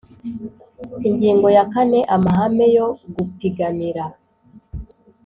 [1.07, 4.03] Ingingo ya kane Amahame yo gupiganira